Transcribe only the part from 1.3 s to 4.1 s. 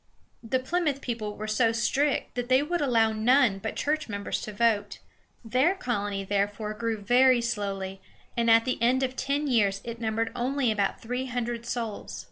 were so strict that they would allow none but church